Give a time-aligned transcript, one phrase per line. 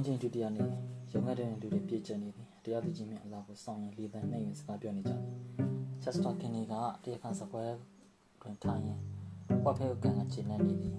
[0.00, 0.70] ရုံးချင်းဒုတိယနေ့
[1.12, 5.30] ရုံးခဲ့တဲ့လူတွေပြည့်ကျက်နေသည်တရားသူကြီးမြတ်အလားကိုစောင့်ရင်လေးသန်းနှိမ့်ရင်စကားပြောနေကြသည်
[6.02, 7.64] ချက်စတာကင်နီကတရားခံစပွဲ
[8.40, 8.98] တွင်ထိုင်ရင်
[9.64, 10.96] ဝက်ဖဲကိုကန်ကကျင်းနေနေသည်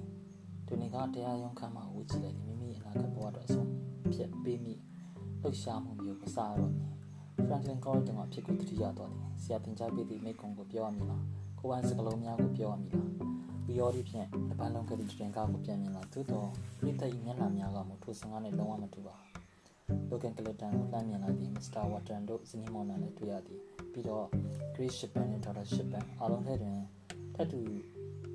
[0.65, 3.69] သူနေကတရားရုံးခန်းမှာဝူချလိုက်သည်မိမိအနာဂတ်ဘဝအတွက်အဆုံး
[4.13, 4.73] ဖြတ်ပေးမိ
[5.41, 6.89] လှုပ်ရှားမှုမျိုးကိုစားရတော့မည်
[7.47, 11.23] Franklin College မှာဖြစ်ကိုတတိယတော့သည်ဆရာတင်ကြားပေးသည့်မိကုံကိုပြောရမည်လား
[11.61, 13.07] ကိုယ်ပိုင်စကလုံးများကိုပြောရမည်လား
[13.67, 16.49] ဝီယော်ဒီဖြင့်တပန်းလုံးကလေးတင်ကားကိုပြန်မြင်လာသို့တော့
[16.81, 19.15] ပြိတ္တိမျက်နှာများကမှထိုစင်ကားနဲ့လုံးဝမတူပါ
[20.09, 23.59] လိုကန်ကလတန်ကိုလှမ်းမြင်လာသည်မစ္စတာဝတ်တန်တို့ဇနီးမောင်နှံလည်းတွေ့ရသည်
[23.91, 24.25] ပြီးတော့
[24.75, 25.65] Grace Shipman နဲ့ Dr.
[25.73, 26.77] Shipman အားလုံးထဲတွင်
[27.35, 27.59] ထပ်တူ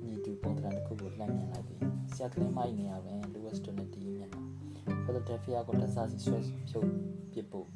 [0.05, 1.81] ညီတူပုံသဏ္ဍာန်တစ်ခုကိုလှမ်းမြင်လိုက်သည်
[2.13, 4.43] ဆရာကလေးမိုက်နေရတွင် Louis Donati မျက်နှာ
[5.03, 6.39] Philadelphia ကိုတစားစီဆွဲ
[6.69, 6.87] ဖြုတ်
[7.31, 7.67] ပစ်ဖို့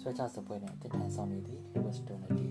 [0.00, 2.48] ဆွဲချစပွဲတွင်တစ်ထန်ဆောင်နေသည် Louis Donati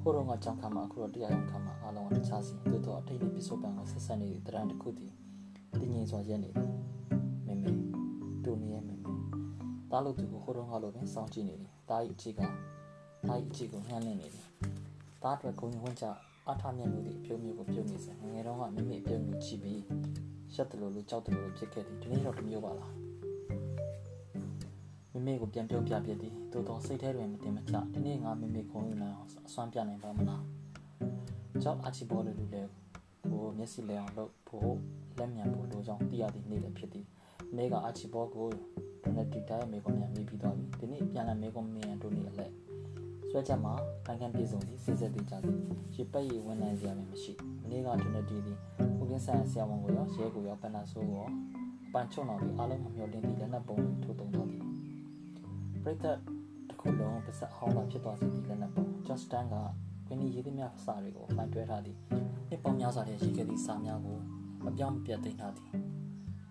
[0.00, 5.14] ဟိုတော့ကကြောင်းခါမှာအခုတော့တရားရုံးခါမှာအားလုံးကတခြားစီသို့တော့အထိတ်နဲ့ပစ္စုပန်ကိုဆက်ဆက်နေတဲ့တရံတစ်ခုတည်း
[5.80, 6.72] တင်းငင်စွာရက်နေသည်
[7.46, 7.72] မေမေ
[8.44, 9.12] တူနေရဲ့မေမေ
[9.90, 12.40] တားလို့သူကိုဟိုတော့ကလိုပင်စောင့်ကြည့်နေသည်တား၏အချီက
[13.28, 14.46] တား၏အချီကိုညှမ်းနေနေသည်
[15.22, 16.04] တားအတွက်ဂုံဝင်ကြ
[16.50, 19.82] အထာမြတ်မှုသည့်အပြုံးမျိုးကိုပြုံးနေစဉ်ငငယ်တော့ကမိမိအပြုံးကိုကြည့်ပြီး
[20.54, 22.92] ရှက်တယ်လို့လို့ကြောက်တယ်လို့ဖြစ်ခဲ့သည်ဒီနေ့တော့တမျိုးပါလား
[25.18, 30.44] မိမိကိုပြန်ပြုံးပြပြသည်သို့တော့စိတ်ထဲတွင်မတင်မချဒီနေ့ငါမိမိခုံယူလာအောင်အစွမ်းပြနိုင်ပါမလား
[31.62, 32.70] ကြောက်အချီဘော်လူလူလည်း
[33.30, 34.74] ကိုမျက်စိလဲအောင်လုပ်ဖို့
[35.18, 37.06] လက်မြန်ဖို့လိုကြောင်းသိရသည့်နေ့လည်းဖြစ်သည်
[37.56, 38.48] နေ့ကအချီဘော်ကို
[39.02, 42.52] ဒိုနတီတိုင်းမေကွန်မြန်မိပြီးသွားပြီဒီနေ့ပြန်လာမေကွန်မြန်တို့နေ့အလက်
[43.30, 43.74] ဆွဲချက်မှာ
[44.06, 45.58] ခံခံပြေဆုံးသည်စေစက်သေးကြသည်
[45.94, 48.58] ရေပက်ရည်ဝန်နိုင်စရာမရှိမနေ့ကဒိုနတီသည်
[48.98, 51.26] ကိုကင်းဆိုင်ဆရာဝန်ကိုရောရဲကိုရောပန်နာဆိုးကို
[51.92, 54.67] ပန်ချုံတော်ပြီးအားလုံးမမျှော်လင့်သည့်လက်နက်ပုံတွေထိုးသုံးတော်သည်
[55.88, 56.18] ပရိသတ်
[56.68, 59.54] တစ်ခုလုံးပစက်ဟောင်းသာဖြစ်သွားစေသည့်လက်နက်ပုံဂျတ်စတန်က
[60.06, 61.96] ဝင်းဒီရေးသမျှစာတွေကိုဖိုင်တွဲထားသည်
[62.48, 64.18] နှစ်ပေါင်းများစွာတည်းရေးခဲ့သည့်စာများကို
[64.64, 65.68] မပြောင်းမပြတ်သိမ်းထားသည်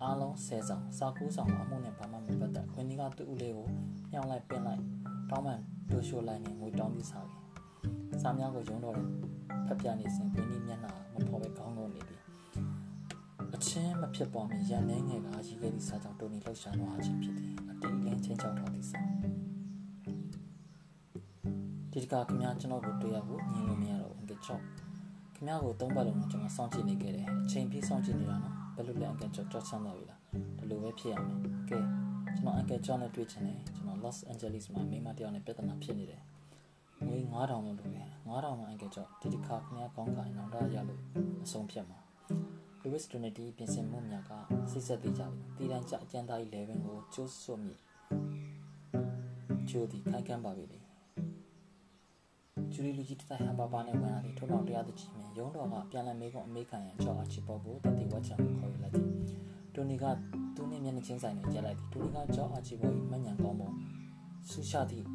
[0.02, 3.68] အားလုံးဆယ်ဆောင်စာကူးဆောင်အမှုနဲ့ဘာမှမပတ်သက်ခွင်းကြီးကသူ့ဦးလေးကို
[4.12, 4.82] ညှောင်းလိုက်ပင်းလိုက်
[5.30, 7.38] တောင်းပန်ဒိုရှိုလိုက်နေငွေတောင်းပြီးစားပြီ
[8.22, 9.08] စာများကိုယုံတော့တယ်
[9.66, 12.20] ဖက်ပြနေစဉ်ခွင်းကြီးမျက်နှာမဖော်ပဲခေါင်းငုံနေသည်
[13.54, 19.17] အချင်းမဖြစ်ပေါ်မီရန်နေငယ်ကရေးခဲ့သည့်စာကြောင့်တိုနီလှုပ်ရှားသွားခြင်းဖြစ်သည်အတိအလင်းချင်းချောက်ထားသည့်စာ
[21.98, 24.60] ဒီကခင်ဗျားကျွန်တော်ကိုတွေ့ရဖို့ညင်လို့မရတော့ဘူးအကချော့
[25.34, 30.20] ခင်ဗျားကိုသုံးပတ်လုံးကျွန်တော်စောင့်ကြည့်နေခဲ့တယ်အချိန်ပြည့်စောင့်ကြည့်နေတာနော်ဘယ်လိုလဲအကချော့ကြောက်ချမ်းသွားပြီလား
[30.58, 31.38] ဒီလိုပဲဖြစ်ရမယ်
[31.70, 31.78] ကဲ
[32.36, 36.22] ကျွန်တော်အကချော့နဲ့တွေ့ချင်တယ်ကျွန်တော် Los Angeles မှာမိမတယောက်နဲ့ပြဿနာဖြစ်နေတယ်
[37.06, 41.00] ငွေ9000လို့လို့ပဲ9000မှာအကချော့ဒီတစ်ခါခင်ဗျားကောင်းကင်အောင်တော့ရလို့
[41.44, 41.98] အဆုံးဖြတ်မှာ
[42.82, 44.32] Louis Trinity ပြင်ဆင်မှုများက
[44.70, 47.74] စိတ်ဆက်သေးကြပြီတည်တံ့ကြအကျဉ်းသားကြီး11ကိုကျိုးဆွမိ
[49.70, 50.87] ကျိုးဒီခိုင်ခံပါပြီ
[52.68, 59.08] လေကျူရီလူကြီးတိုင်ဟန်ပါပါနဲ့ဝင်လာပြီးထို့နောက်တရားသူကြီးမြင်ရုံးတော်ကပြန်လည်မေးခွန်းအမေခံရန်ချော့အချီပေါ်ကိုတတိဝတ်ချံကိုခေါ်ယူလိုက်သည်
[59.74, 60.04] တိုနီက
[60.54, 63.70] သူနှင့်မျက်နှာချင်းဆိုင်နဲ့ကြက်လိုက်သည်တိုနီကချော့အချီပေါ်၏မညံကောင်းပုံ
[64.50, 65.06] ဆူရှာသည့်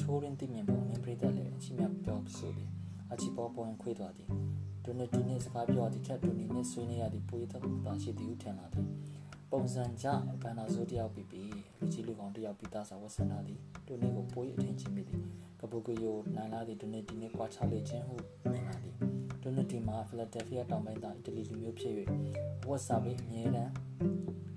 [0.00, 2.70] ထိုးရင်းသိမြင်ပုံနင်းပရိသတ်လည်းအချီမြပြောဆိုသည်
[3.12, 4.28] အချီပေါ်ပေါ်ခွေးသွားသည်
[4.84, 8.86] ဒိုနတီနဲ့စကားပြောသည့်ထက်ဒိုနီနဲ့ဆွေးနွေးရသည့်ပိုရသက်သာရှိသည်ဟုထင်လာသည်
[9.50, 10.06] ပုံစံကြ
[10.42, 15.22] ဘန်နာဇိုတယောက်ပြီးပြီးလူကြီးလူကောင်တယောက်ပြီးသားစာဝတ်ဆင်လာသည်ဒိုနီကိုပိုရအထင်ကြီးမိသည်
[15.53, 18.16] က ပုကယိုနိုင်လာသည့်ဒိုနတီနှင့်ကွာခြားလေခြင်းဟု
[18.50, 18.96] မြင်လာသည်
[19.42, 21.94] ဒိုနတီမှာဖီလာဒဲလ်ဖီးယားတောင်ပိုင်းသားအီတလီလူမျိုးဖြစ်၍
[22.68, 23.72] ဝတ်စာပြီးအမြဲတမ်း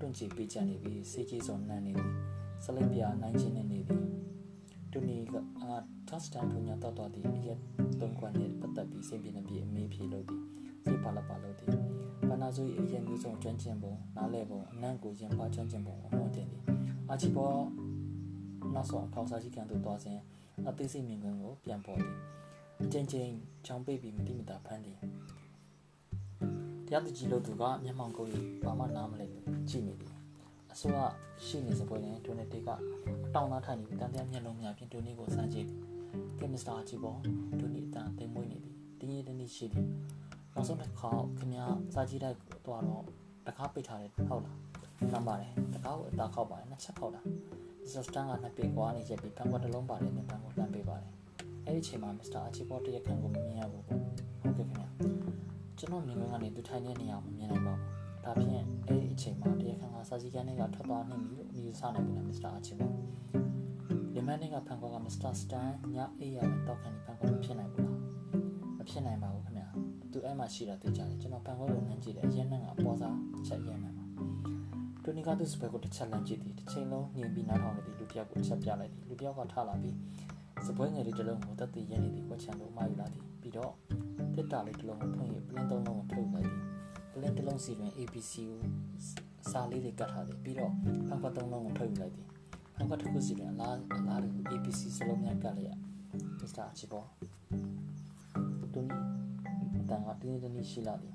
[0.00, 2.12] တွန့်ချီပေးချင်နေပြီးစေကြီးစုံနှံ့နေသည်
[2.64, 4.02] စလိပ်ပြာနိုင်ခြင်းနဲ့နေသည်
[4.92, 5.72] ဒိုနီကအာ
[6.08, 7.58] တက်စတန်ပညာတော်တော်သည်အရက်
[8.00, 10.42] သုံးခွနှင့်ပတ်သက်ပြီးစိတ်ပြင်းနေပြီးအမေးဖြေလို့သည်
[10.84, 11.70] စိတ်ပါလပါလို့သည်
[12.28, 16.62] ဘာနာဇို၏အရက်မျိုးစုံကျွမ်းကျင်ပုံနားလဲပုံအနံ့ကိုရင်ပါကျွမ်းကျင်ပုံအမွန်တင်သည်
[17.08, 17.52] အာချီဘော
[18.74, 20.18] နောက်ဆုံးထောက်စားကြီးကန်သို့သွားစဉ်
[20.66, 22.16] အသေးစိတ်မြင်ကွင်းကိုပြန်ပေါ်သည်
[22.82, 23.32] အချင်းချင်း
[23.66, 24.98] ချောင်းပိတ်ပြီးမတိမတာဖမ်းသည်
[26.86, 28.26] တရားသူကြီးလို့သူကမျက်မှောင်ကို၏
[28.64, 30.14] ဘာမှနားမလဲလို့ကြည့်နေသည်
[30.72, 30.98] အစိုးရ
[31.46, 32.68] ရှိနေစပွဲတွင်ဒိုနယ်တေက
[33.26, 35.80] အတောင်သားထိုင်နေပြီးတန်တန်မျက်လုံးများဖြင့်ဒိုနီကိုစမ်းကြည့်သည်
[36.38, 37.18] ကင်မစ္စတာကြီးပေါ်
[37.60, 39.86] ဒိုနီအတန်သိမ့်မွေးနေသည်တင်းရင်းတင်းရှိသည်
[40.54, 42.36] နောက်ဆုံးတစ်ခါခင်ဗျာစာကြည့်တိုက်
[42.66, 43.02] တော့တော့
[43.46, 44.56] တကားပိတ်ထားတယ်ဟုတ်လား
[45.12, 47.22] နံပါတ်တယ်တကားကိုအသားခောက်ပါတယ်နှစ်ချက်ခောက်တာ
[47.88, 51.10] ဒီစတန်ကနှစ်ပေကွာနေချက်ပြီးဖန်ကွက်တစ်လုံးပါတယ်နဲ့ဖန်ကွက်လှမ်းပေးပါတယ်
[51.66, 54.00] အဲ့ဒီချိန်မှာမစ္စတာအချီပေါ်တရက်ခံကိုမမြင်ရဘူးပေါ့
[54.42, 54.88] ဟုတ်ကဲ့ခင်ဗျာ
[55.78, 62.92] ကျွန်တော်မြင်ကနေသူထိုင်တဲ့နေရာကိုမမြင်နိုင်ပါဘူးဒါဖြင့်အဲ့ဒီအချိန်မှာတရက်ခံကစာစီကန်းတွေကထွက်သွားနေပြီလို့အမည်ဆနိုင်ပြီလားမစ္စတာအချီပေါ်
[64.14, 67.96] ဒီမန်နေကဖန်ကွက်ကမစ္စတာစတန်ညအေးရမယ်တောက်ခံဒီဖန်ကွက်မဖြစ်နိုင်ဘူးလား
[68.78, 69.68] မဖြစ်နိုင်ပါဘူးခင်ဗျာ
[70.12, 72.54] သူအဲ့မှာရှိတာသိကြတယ်ကျွန်တော်ဖန်ကွက်ကိုနှမ်းကြည့်တယ်အရင်က
[72.84, 74.04] ပေါ်စားချက်ရမ်းနေမှာ
[75.08, 79.96] တိုနီကသူ့စပယ်ကိုတစ်ချက်လမ်းကြည့်သည်တစ်ချိန်လုံးညင်ပြီးနားထောင်နေသည်လူတစ်ယောက်ကိုတစ်ချက်ပြလိုက်သည်လူတစ်ယောက်ကထလာပြီး
[80.66, 83.72] စပွဲငယ်လေးတစ်လုံးကိုတက်တည်ရနေသည်ကွက်ချန်လို့မှာယူလာသည်ပြီးတော့
[84.36, 86.62] တစ်တာလေးတစ်လုံးကိုဖွင့်ရပလင်းသုံးလုံးကိုထုတ်လိုက်သည်
[87.12, 90.72] ပလင်းတစ်လုံးစီတွင် ABC ကိုစာလေးတွေကတ်ထားတယ်ပြီးတော့
[91.08, 92.26] ဖန်ခွက်သုံးလုံးကိုထုတ်ယူလိုက်တယ်
[92.74, 95.70] ဖန်ခွက်တစ်ခုစီတွင်အလားအလားတူ APC စလုံးများကတ်လိုက်ရ
[96.40, 97.06] မစ္စတာချီပေါ်
[98.72, 98.80] တူ
[99.72, 101.14] နီတန်ကတင်းတင်းရှိလာတယ်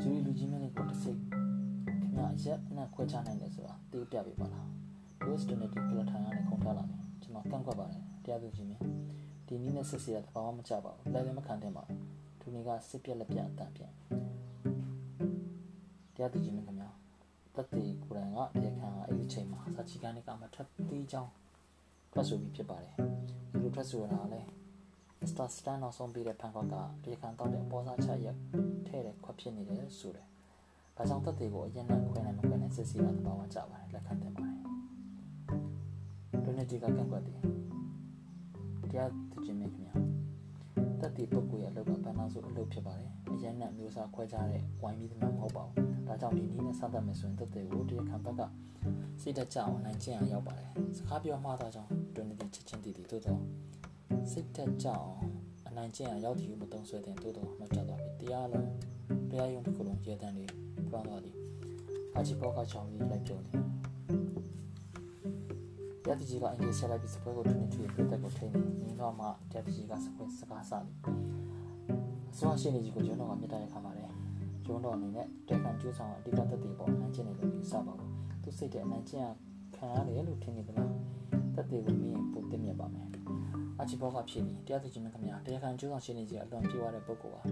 [0.00, 4.66] ဂျူရီလူကြီးမင်းကိုတစ်စိတ်ခင်ဗျအရက် နဲ့ခွဲခြားနိုင်တယ်ဆိုတာသိပြပေးပါလား
[5.24, 8.82] Louis Trinity ကလထိုင်ကနေခုန်ထားလာတယ်ကျွန်တော်ကန့်ကွက်ပါတယ်တရားသူကြီးမင်း
[9.46, 12.00] ဒီနည်းနဲ့စစ်စီရတဘာမှမချပါဘူးလဲလည်းမခံသင့်ပါဘူး
[12.40, 13.92] သူနေကစစ်ပြက်လက်ပြအတန်ပြန်
[16.14, 16.84] တရားသူကြီးမင်းခင်ဗျ
[17.54, 21.30] တက်တီကိုယ်တိုင်ကတရားခံကအဲ့ဒီချိန်မှာစာချီကန်ကမှထပ်သေးချောင်း
[22.12, 22.94] ထွက်ဆိုပြီးဖြစ်ပါတယ်
[23.52, 24.42] ဒီလိုထွက်ဆိုရတာလဲ
[25.20, 25.46] Mr.
[25.56, 26.74] Stan နောက်ဆုံးပြီးတဲ့ဖန်ခွက်က
[27.04, 28.36] တရားခံတော့တဲ့အပေါ်စားချက်ရက်
[28.88, 30.26] ထဲ့တဲ့ခွက်ဖြစ်နေတယ်ဆိုတယ်
[30.96, 34.58] ဒါကြောင့်တက်တီကိုအရင်ကခွဲနိုင်မခွဲနိုင်စစ်စီရတဘာမှချပါတယ်လက်ခံသင့်ပါတယ်
[36.44, 37.40] ဒိုနတီကကန့်ကွက်တယ်
[38.90, 39.92] တရားသူကြီးမင်းခင်ဗျ
[41.00, 48.42] တက်တီပုဂ္ဂိုလ်ရဲ့အလုပ်ကပန်းသားစုအလုပ်ဖြစ်ပါတယ်အရင်ကမျိုးစားခွဲခြားတဲ့ဝိုင်းပြီးသမျှမဟုတ်ပါဘူးဒါကြောင့်ဒီနည်းနဲ့စသတ်မယ်ဆိုရင်တက်တီကိုတရားခံဘက်က
[49.20, 53.40] စိတ်တကြအောင်နိုင်ကျင့်အောင်ရောက်ပါတယ်စကားပြောမှားတာကြောင့်ဒိုနတီချက်ချင်းတည်တည်သို့တော့
[54.30, 55.14] စိတ်တကြအောင်
[55.68, 58.68] အနိုင်ကျင့်အောင်ရောက်တည်မတုံးဆွဲတဲ့သို့တော့မကြတော့ပြီတရားလုံး
[59.30, 61.36] တရားရုံးတစ်ခုလုံးရေတံတွေ ပြောင်းသွားသည်
[62.14, 63.56] အာချီဘောကချောင်းကြီးလိုက်ပြုံးတယ်
[66.08, 70.96] ရတကြီးကအင်္ဂလိပ်ဆက်လိုက်ပြီးစပွဲကိုထွန်းထွန်းပြတ်တက်ကိုထိနေငင်းတော့မှရတကြီးကစပွဲစကားစသည်
[72.32, 74.04] အစွမ်းရှိနေကြီးကိုကျွန်တော်ကမြတ်တဲ့ခါမှာလေ
[74.64, 78.10] ကျွန်တော်အနေနဲ့တက်ကန်ကျိုးဆောင်အဓိကသက်သေပေါ်နိုင်ကျင်နေလို့ယူဆပါဘူး
[78.42, 79.28] သူစိတ်တဲ့အနိုင်ကျင်
[79.76, 80.92] ခံရတယ်လို့ထင်နေသလား
[81.54, 83.08] သက်သေကိုမင်းပိုတင်မြတ်ပါမယ်
[83.80, 87.42] အချီဘောကဖြစ်ပြီးတရားသူကြီးမခင်ဗျာတရားခံကျိုးဆောင်ရှိနေကြီးအလွန်ပြေးသွားတဲ့ပုဂ္ဂိုလ်ပါ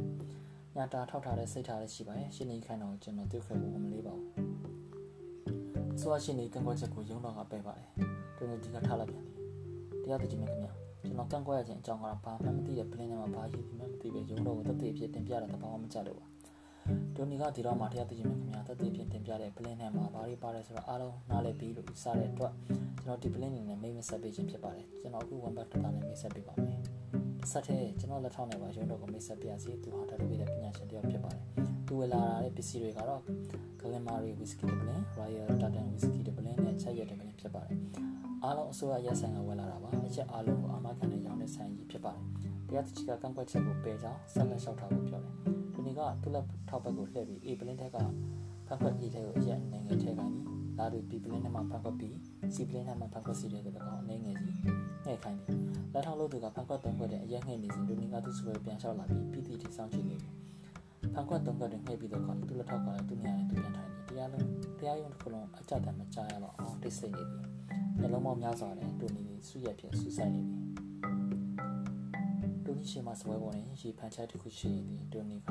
[0.77, 7.89] ညာတာထောက်ထားတဲ့စိတ်ထားလေးရှိပါရဲ့ရှင်းနေခိုင်းတော့ကျွန်တော်တွေ့ခဲ့ဖို့မလေးပါဘူးဆိုအရှင်းနေကံကွက်ချက်ကိုရုံတော့ကပဲပါတယ်
[8.37, 9.37] တူနေဒီကထားလိုက်ပြန်တယ်
[10.03, 10.73] တရားသူကြီးမခင်ဗျာ
[11.05, 16.27] ကျွန်တော်ကံကွက်ရခြင်းအကြောင်းကတော့ဘာမှမသိတဲ့ plan ထဲမှာဘာရှိမှမသိပဲရုံတော့ကိုတသက်ဖြစ်တင်ပြတာတဘာမှမကြလို့ပါ
[17.17, 22.53] ဒိုနီကဒီတော့မှတရားသူကြီးမခင်ဗျာတသက်ဖြစ်တင်ပြတဲ့ plan ထဲမှာဘာတွေပါတယ်ဆိုတော့အားလုံးနားလည်ပြီးလို့ယူဆတဲ့အတွက်
[23.03, 26.94] ကျွန်တော်ဒီ plan အနေနဲ့မိတ်မဆက်ပေးခြင်းဖြစ်ပါတယ်ကျွန်တော်အခု one back တတာနဲ့မိတ်ဆက်ပေးပါမယ်
[27.53, 31.43] ဆက်တဲ့ကျွန်တော်လက်ထောက်နဲ့ပါရုံတော့ကိုမိတ်ဆက်ပြစီသူဟာတာလုပ်ပေးတဲ့ပညာရှင်တယောက်ဖြစ်ပါတယ်
[31.87, 33.23] သူဝယ်လာတဲ့ပစ္စည်းတွေကတော့
[33.81, 37.79] Calamari Whisky တပလင် Royal Tartan Whisky တပလင်နဲ့ချက်ရက်တပလင်ဖြစ်ပါတယ်
[38.45, 42.25] အားလုံးအစိုးရရက်ဆိုင်ကဝယ်လာတာပါအချက်အားလုံးကိုအာမခံနဲ့ရောင်းတဲ့ဆိုင်ကြီးဖြစ်ပါတယ်
[42.69, 45.44] တရားသူကြီးကကန့်ကွက်ချက်ကိုပယ်ကြောင်းဆက်လက်လျှောက်ထားဖို့ပြောတယ်ဒီနေ့က
[46.23, 47.97] သူ့လက်ထောက်ဘက်ကိုလှည့်ပြီး A ပလင်ထက်က
[48.67, 50.47] ဖန်ခွက်ကြီးထဲကိုအရက်အနေငယ်ထဲခိုင်းပြီး
[50.79, 52.15] လာတူ B ပလင်ထဲမှာဖန်ခွက်ပြီး
[52.55, 54.51] C ပလင်ထဲမှာဖန်ခွက်စီတဲ့ကောင်အနေငယ်စီ
[55.05, 55.59] ငှဲ့ခိုင်းတယ်
[55.93, 60.33] လက်ထောက်လို့သူကဖန်ခွက်သုံးခွက်တဲ့အရက်ငှဲ့နေစဉ်ဒီနေ့ကသူ့ဆွဲပြန်လျှောက်လာပြီးပြည်တီတီဆောင်ချင်နေတယ်
[61.15, 64.47] ဖန်ခွက်သုံးခွက်တွေငှဲ့ပြီးတော့ခေါ်သူ့လက်ထောက်ကလည်းသူ့နေရာနဲ့သူပြန်ထိုင်နေတရားလုံး
[64.79, 67.43] တရားရုံးတစ်ခုလုံးအကြတမ်းမကြားရတော့အောင်တိတ်ဆိတ်နေသည်
[68.01, 70.64] နှလုံးပေါင်းများစွာနဲ့တူနေနေဆုရက်ဖြင့်ဆူဆိုင်နေသည်တူနီ
[72.89, 75.51] ရှိမှစပွဲပေါ်တွင်ရေဖန်ချတစ်ခုရှိနေသည်တူနီက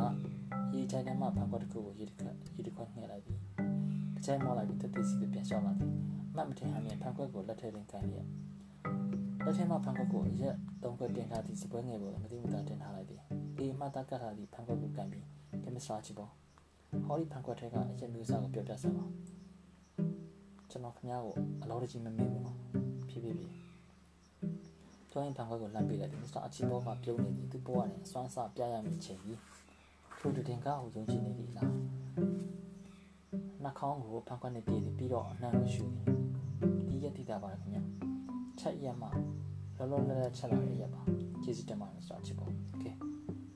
[0.74, 3.40] ရေချိုင်ထဲမှဖန်ခွက်တစ်ခုကိုရေတစ်ခါရေတစ်ခွက်ငှဲ့လိုက်ပြီး
[4.16, 5.92] တစ်ချိန်မောက်လိုက်ပြီးတတိစီပြန်လျှောက်လာသည်
[6.36, 8.28] မှတ်မထင်ဟန်နဲ့ဖန်ခွက်ကိုလက်ထဲတွင်ကန်လျက်
[9.44, 13.22] လက်ထဲမှာဖန်ခွက်ကိုရက်သုံးခွက်တင်ထားသည့်စပွဲငယ်ပေါ်မသိမသာတင်ထားလိုက်သည်
[13.58, 15.26] ဒီမှတ်သားကတ်ထားသည့်ဖန်ခွက်ကိုကန်ပြီး
[15.64, 16.32] ကင်မစရာချီပေါ်
[17.06, 19.06] ဟောဒီဖန်ခွက်ထဲကအရင်မျိုးစားကိုပြောပြစမ်းပါ
[20.72, 22.58] ကျွန်တော်ခင်ဗျားကိုအလောတကြီးမမေ့ဘူးနော်
[23.10, 23.63] ဖြည်းဖြည်းဖြည်း
[25.14, 29.40] တွိုင်းတန်ခွက်ကိုလှမ်းပေးလိုက်တယ်မစ္စတာအချီဘောမှပြုံးနေသည်သူ့ဘောကနေအစွမ်းစပြရမည်ချိန်ကြီး
[30.20, 31.72] ထိုတူတင်ကားကိုယုံကြည်နေသည်လား
[33.64, 37.84] နှာခေါင်းကိုဖန်ခွက်နဲ့ပြေးပြီးတော့အနှံ့ကိုရှူသည်ဒီရက်တိတာပါခင်ဗျာ
[38.60, 39.08] ချက်ရက်မှ
[39.78, 41.02] လောလောလတ်လတ်ချက်လာတဲ့ရက်ပါ
[41.44, 42.48] ကျေးဇူးတင်ပါတယ်မစ္စတာအချီဘော
[42.82, 42.92] ကဲ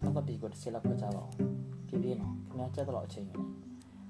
[0.01, 1.31] နောက်ကပြေးကိုတစ်ဆယ်လောက်ခွဲကြပါဦး
[1.87, 3.45] ပြင်းပြင်းတော့ခင်ဗျားကြက်တော့အချိန်ယူနေ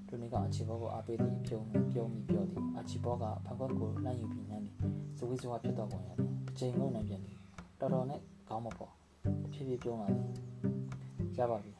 [0.09, 4.75] လူနေကအချီဘောကိုအားပေးသည့်အပြုံးပြုံးပြီးပြောသည်အချီဘောကဖန်ခွက်ကိုလှမ်းယူပြီးညမ်းသည်
[5.17, 7.36] ဇဝေးဇဝါဖြစ်တော့ပုံရတယ်အချိန်ကုန်နေပြန်သည်
[7.79, 8.93] တော်တော်နဲ့ခေါင်းမပေါ်
[9.53, 10.27] ဖြည်းဖြည်းပြုံးလာသည်
[11.37, 11.71] ရပါပြီ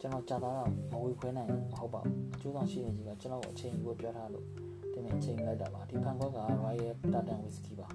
[0.00, 4.46] ကျွန်တော်ကြာသားတော့မဝေခွဲနိုင်မဟုတ်ပါဘူးအကျိုးဆောင်ရှိနေကြီးကကျွန်တော်ကိုအချိန်ယူဖို့ပြောထားလို့
[4.92, 7.88] ဒီနေ့အချိန်လိုက်တာပါဒီဖန်ခွက်က Royal Tartan Whisky ပါ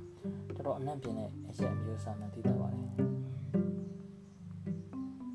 [0.55, 2.89] တော်တော်အနံ့ပြင်းတဲ့အရက်အမျိုးအစားမှသိတတ်ပါတယ်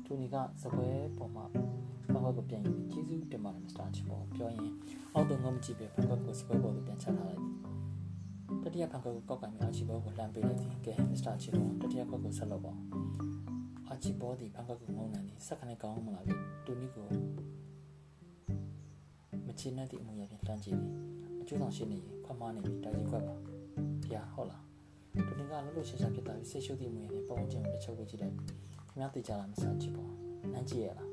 [0.05, 4.71] တူနီကစပွဲပေါ်မှာဖန်ခွက်ကိုပြန်ယူကျေးဇူးတင်ပါတယ်မစ္စတာချစ်ပေါ်ပြောရင်
[5.13, 7.64] အောက်တုံကမကြည့်ပဲဖန်ခွက်ကိုစပွဲပေါ်သိပြန်ချထားလိုက်သည်
[8.75, 12.73] တတိယဖန်ခွက်ကိုကောက်ကင်ပြီးအာချီဘောကိုလှမ်းပေးလိုက်သည်ကဲမစ္စတာချစ်ပေါ်တတိယခွက်ကိုဆက်လုပ်ပါ
[13.89, 17.07] အာချီဘောဒီဖန်ခွက်ကိုငုံနေသည်စက္ကနဲ့ကောင်းမလာပြီတူနီကို
[19.47, 20.91] မချင်တဲ့ဒီအမှုရဖြင့်လှမ်းကြည့်သည်
[21.41, 23.35] အကျိုးဆောင်ရှိနေခွက်မနေပြီတာကြီးခွက်ပါ
[24.11, 24.63] ဗျာဟုတ်လား
[25.27, 28.47] တူနီကလှလို့ရှာရှာဖြစ်သွားပြီးဆိတ်ရှုပ်သည့်အမှုရဖြင့်ပုံကျင်ကိုတစ်ချုပ်ကိုကြည့်လိုက်ခင်
[28.97, 30.11] ဗျားသိကြလားမစ္စတာချစ်ပေါ်
[30.53, 31.09] နန်းကြည့်ရလား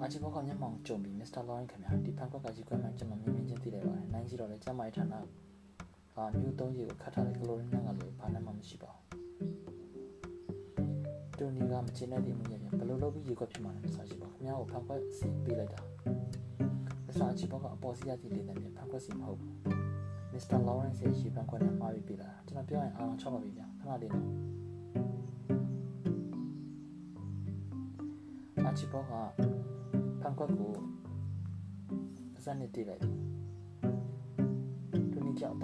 [0.00, 5.14] အာချီဘောကမျက်မှောင်ကြုံပြီးမစ္စတာလော်ရင်ခင်ဗျာဒီဖန်ခွက်ကကြီးခွက်မှကျွန်တော်မြင်မြင်ချင်းသိလိုက်ပါတယ်နိုင်ကြည့်တော့လေကျမရဲ့ဌာန
[6.16, 9.10] အာမျိုးသုံးကြီးကိုခတ်ထားတဲ့ကလိုရင်းနဲ့ကလည်းဘာနဲ့မှမရှိပါဘူး
[11.38, 15.80] တူနီကမချင်တဲ့ဒီမှုရပြန်ဘယ်လိုလုပ်ပြီးရေခွက်ဖြစ်မှာလဲမစားရှိပါခင်ဗျားကိုဖန်ခွက်စီပေးလိုက်တာ
[17.06, 19.54] မစတာချီဘောကအပေါ်စီးရသည့်လေတံပြန်ဖန်ခွက်စီမဟုတ်ဘူး
[20.32, 24.26] မစ္စတာလော်ရန့်စ်ရဲ့ရှီဖန်ခွက်နဲ့မှားပြီးပြီလားကျွန်တော်ပြောရင်အားလုံး6ပါပြီဗျာခဏလေးနော်
[28.68, 29.12] အချီဘောက
[30.20, 30.72] ဖန်ခွက်ကို
[32.44, 33.14] စက်နဲ့တိလိုက်တယ်
[35.12, 35.58] သူနေကြောက်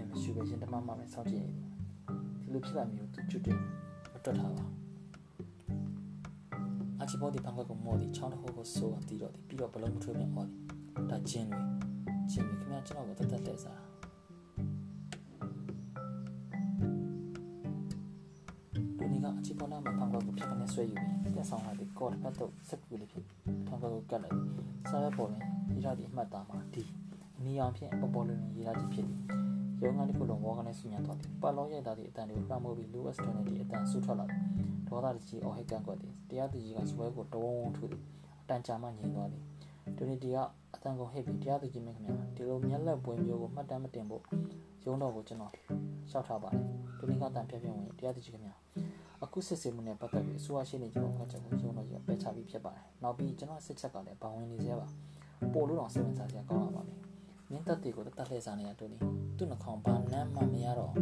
[0.00, 1.68] တဲ့ဘယ်မရှိပဲရှင်တမမပဲစောင့်ကြည့်နေတယ်
[2.42, 3.58] ဒီလိုဖြစ်လာမျိုးသူကျွတ်တယ်
[4.12, 4.64] မတွတ်ထားပါ
[7.00, 11.60] အချီဘောဒီဖန်ခွက်ကိုမော်ဒီချောင်းတစ်ခုကိုဆိုးအောင်တီးတော့ဒီပြီးတော့ဘလုံးမထွေးပြန်ဟောဒီဒါဂျင်းတွေ
[12.32, 13.80] ဂျင်းတွေခင်ဗျာကျွန်တော်ကိုတတ်တတ်လက်စား
[18.98, 23.24] ဒူနီကအချီပေါ်လာမှာဖန်ခွက်ကိုဖြတ်ကနေဆွဲယူပြီးတက်ဆောင်လာပြီးကော့ပတ်တော့စက်ကူလေးဖြစ်
[23.66, 24.38] ဖန်ခွက်ကိုကတ်လိုက်
[24.90, 25.42] စားရပေါ်ရင်
[25.72, 26.82] ရေးထားသည့်အမှတ်သားမှာဒီ
[27.38, 29.20] အနီအောင်ဖြင့်ပေါ်ပေါ်လွင်လွင်ရေးထားခြင်းဖြစ်သည်
[29.82, 34.40] ရုံးကတစ်ခုလုံးဝါကနေဆူညံသွားသည်ပတ်လုံးရိုက်သားသည့်အတန်တွေကိုလွှမ်းမိုးပြီး Lewis Trinity အတန်ဆူထွက်လာသည်
[34.88, 38.02] ဒေါသတကြီးအော်ဟစ်ကန်ကွက်သည်တရားသူကြီးကဆွဲကိုတဝုံထူသည်
[38.42, 39.42] အတန်ကြာမှငြိမ်သွားသည်
[39.96, 40.38] Trinity က
[40.74, 44.22] အတန်ကုန်ဟစ်ပြီးတရားသူကြီးမင်းခင်ဗျာဒီလိုမျက်လက်ပွင့်မျိုးကိုမှတ်တမ်းမတင်ဖို့
[44.84, 45.52] ရုံးတော်ကိုကျွန်တော်
[46.10, 46.64] ရှောက်ထားပါတယ်။
[46.98, 48.54] Tony ကတန်ပြပြဝင်တရားသူကြီးခင်ဗျာ
[49.24, 54.86] အခုစစ်ဆေးမှုနဲ့ပတ်သက်ပြီးအစိုးရရှိနေကြတဲ့ချက်ကိုရုံးတော်ကြီးပယ်ချပြီးဖြစ်ပါတယ်။နောက်ပြီးကျွန်တော်စစ်ချက်ကလည်းဘာဝင်နေစေပါ
[55.52, 56.96] ပို့လို့တော့စိတ်ဝင်စားစရာကောင်းလာပါပြီ။
[57.52, 58.98] မင်းတက်တီကိုတက်လှည့်စားနေရတူနေ
[59.36, 60.92] သူ့နှခေါင်းဘာနမ်းမှမရတော့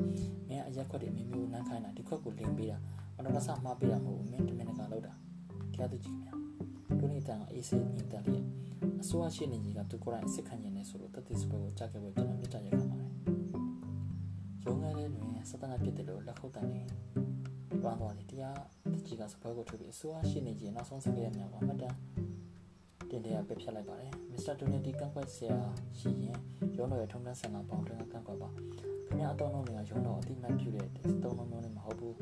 [0.49, 2.78] မင်းအရက်ခွက်တွေမျိုးမျိုးနမ်းခိုင်းတာဒီခွက်ကိုလင်းပေးတာ
[3.17, 5.12] မတော်တဆမှားပေးတာမဟုတ်ဘူးမင်းတမင်တကာလောက်တာ
[5.75, 6.35] တရားသူကြီးခင်ဗျာ
[7.00, 8.45] တူနေတန်ကအေးစေးမြင်တက်လျက်
[9.02, 13.11] အစိုးရရှိနေကြီးကသူကိုယ်တိုင်စစ်ခံနေတယ်ဆိုလို့တက်တီစပွဲကိုကြားခဲ့ပြီးကျွန်တော်မြတ်ကြရက်ခံပါတယ်။
[14.64, 16.83] ရုံးငယ်လေးတွင်စတနာပြစ်တယ်လို့လက်ခုပ်တန်နေ
[17.83, 18.61] ပန်းသွားတယ်တရား
[18.93, 21.97] တကြီးကစပွဲကိုထုတ်ပြီးအစိုးရရှိနေကြီးနောက်ဆုံးစကားရများပါမှတ်တမ်း
[23.11, 25.59] တင်တရားပြဖြတ်လိုက်ပါတယ်မစ္စတာဒိုနယ်တီကန့်ကွက်ဆရာ
[25.99, 26.37] ရှိရင်
[26.77, 30.88] ရုံးတော်ရဲ့ထုံးတမ်းဆန္ဒပေါင်းတွင်ကန့်ကွက်ပါခင်ဗျားအတော်လုံးတွေကရုံးတော်အတိမတ်ပြုတဲ့
[31.25, 32.15] တုံးလုံးမျိုးနဲ့မဟုတ်ဘူး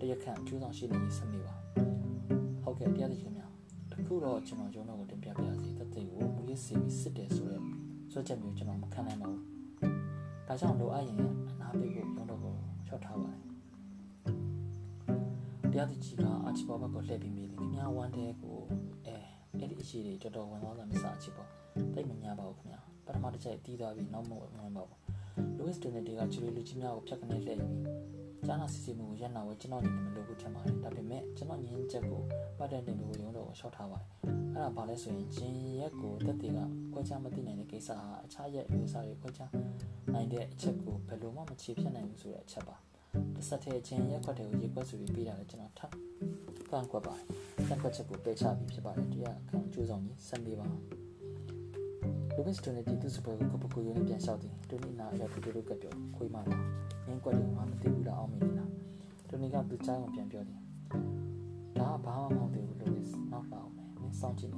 [0.00, 1.54] တရက်ခန့်အကျိုးဆောင်ရှိနေကြီးဆက်မိပါ
[2.62, 3.46] ဟုတ်ကဲ့တရားသူကြီးခင်ဗျာ
[3.92, 7.64] တခုတော့ကျွန်တော်ရုံးတော်ကိုတင်ပြပြစီတသက်ကိုမူရစ်စီပြီးစစ်တယ်ဆိုတော့
[8.12, 9.42] ဆွချက်မျိုးကျွန်တော်မခံနိုင်ပါဘူး
[10.48, 11.16] ဒါကြောင့်လိုအပ်ရင်
[11.50, 12.54] အနာပေးဖို့ရုံးတော်ကို
[12.86, 13.40] လျှောက်ထားပါတယ်
[15.72, 18.53] တရားသူကြီးကအချီဘောဘက်ကိုလှည့်ပြီးမိတယ်ခင်ဗျာဝမ်းတဲကိုအဲ
[19.84, 21.48] အဲ့ဒီအရှိတွေတော်တော်ဝင်သွားတာမစားချစ်ပေါ့
[21.94, 24.98] တိတ်မများပါဘူးခင်ဗျာပထမတစ်ချက်တီးသွားပြီးနောက်မှဝင်ပါဘူး
[25.58, 27.82] Louis Donete ကချီလိုလူကြီးများကိုဖြတ်ကနေလှည့်ပြီး
[28.46, 32.22] ကျန်းစာစီစီမှုကိုရက်နာဝဲကျွန်တော်အနေနဲ့မလုပ်ဘူးထင်ပါတယ်ဒါပေမဲ့ကျွန်တော်ညင်းချက်ကို
[32.58, 34.08] ပတ်တဲ့တင်ပြီးရုံးတော်ကိုရှောက်ထားပါတယ်
[34.54, 36.58] အဲ့ဒါဘာလဲဆိုရင်ဂျင်းရက်ကိုတက်တေက
[36.92, 39.50] ခွဲခြားမသိနိုင်တဲ့ကိစ္စဟာအခြားရက်မျိုးစားတွေခွဲခြား
[40.12, 42.76] နိုင်တဲ့အချက်ကိုဘယ်လိုမှမချေဖြတ်နိုင်ဘူးဆိုတဲ့အချက်ပါ
[43.34, 45.92] တစ်ဆက်တည်းချင်းရက်ခွက်တွေကိုရေခွက်ဆိုပြီးပေးတာလည်းကျွန်တော်ထပ်
[46.70, 47.26] ကန့်ကွက်ပါတယ်
[47.68, 50.68] ကန့်ကွက်ချက်ကိုပယ်ချပြီးဖြစ်ပါတယ်တရားခံအကျိုးဆောင်ကြီးဆက်နေပါ
[52.34, 56.58] လူဘစ်တိုနယ်တီသူစပွဲကိုကပကူယုံပြန်လျှောက်တယ်တိုနီနာရောက်တူတူကပြောခွေးမလာ
[57.06, 58.70] ငင်းကွက်တွေငါမသိဘူးလားအောင်မင်းလား
[59.28, 60.60] တိုနီကသူချောင်းကိုပြန်ပြောတယ်
[61.78, 64.52] ဒါကဘာမှမဟုတ်သေးဘူးလူဘစ်နောက်လာအောင်မယ်မင်းစောင့်ကြည့်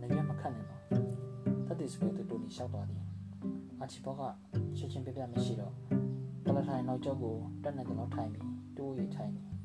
[0.00, 0.82] နေနေရမခတ်နဲ့တော့
[1.68, 3.02] တတိစပွဲတိုနီလျှောက်သွားတယ်
[3.80, 4.22] အချီဘောက
[4.76, 5.74] ချက်ချင်းပြပြမရှိတော့
[6.44, 9.55] တလထိုင်နောက်ကျောကိုတက်နေတယ်တော့ထိုင်ပြီးတိုးရီထိုင်နေ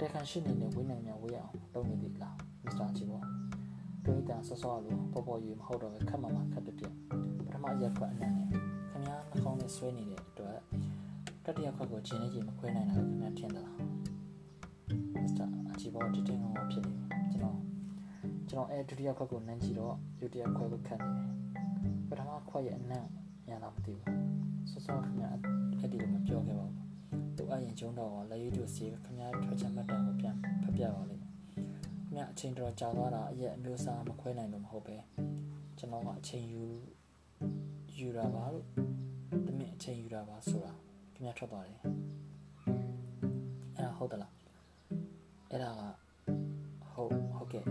[0.00, 3.22] တက်ခန့်ရှိနေတဲ့ဝင်းနိုင်များဝေးအောင်လုပ်နေသည်လားမစ္စတာချီဘော
[4.04, 6.84] တွေးတာဆော့ဆော့လို့ပေါ်ပေါ်ယူမဟုတ်တော့ပဲခက်မှမှခက်ပြပြ
[7.44, 8.52] ပထမရက်ခွက်အနံ့နဲ့ခ
[8.96, 10.58] င်ဗျားနှာခေါင်းနဲ့ဆွဲနေတဲ့အတွက်
[11.44, 13.76] တတိယခွက်ကိုခြေနဲ့ခြေမခွဲနိုင်တာခင်ဗျားထင်သလား
[15.22, 16.94] မစ္စတာအချီဘောတတင်းကောင်ဖြစ်နေ
[17.32, 17.58] ကျွန်တော်
[18.48, 21.28] ကျွန်တော်အဲဒုတိယခွက်ကိုနမ်းကြည့်တော့ဒုတိယခွက်ကိုခတ်နေတယ်
[22.08, 23.04] ပထမခွက်ရဲ့အနံ့
[23.50, 26.87] ရတာမသိဘူးဆော့ဆော့ခင်ဗျာအဲ့ဒီလိုမပြောခဲ့ပါဘူး
[27.38, 31.24] သူအရင်ကျုံတော့လက်ရည်တို့စီခင်ဗျားထွက်ချက်မှတ်တမ်းကိုပြန်ဖတ်ပြပါလိမ့်
[32.14, 34.96] မြအချိန်တော်ကြာသွားတာအရက်အမျိုးအစားမခွဲနိုင်လို့မဟုတ်ပဲ
[35.78, 36.64] ကျွန်တော်ကအချိန်ယူ
[37.98, 38.66] ယူတာပါလို့
[39.46, 40.72] တမင်အချိန်ယူတာပါဆိုတာ
[41.14, 41.78] ခင်ဗျားထွက်သွားတယ်
[43.76, 44.32] အဲ့ဒါဟုတ်သလား
[45.50, 45.82] အဲ့ဒါက
[46.92, 47.64] ဟုတ်ဟုတ်ကဲ့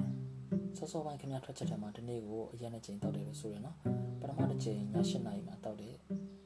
[0.78, 3.78] စောစောပိုင်းခင်ဗျားထွက်ချက်ထဲမှာဒီနေ့ကိုအရက်နဲ့ချိန်တောက်တယ်လို့ဆိုရနော်
[4.22, 5.96] ပထမတစ်ချိန်ည7နာရီမှာတောက်တယ်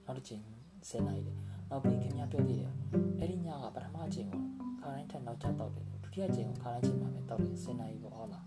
[0.06, 0.42] နောက်တစ်ချိန်
[0.90, 2.72] 10နာရီတယ် နောက်ပြီးခင်ဗျားပြောသေးတယ်
[3.20, 4.44] အဲ့ဒီညကပထမချိန်ကို
[4.82, 8.46] ခါတိုင်းထက်နောက်ကျတောက်တယ်ဒုတိယချိန်ကိုခါတိုင်းချိန်မှာပဲတောက်တယ်10နာရီပေါ့ဟုတ်လား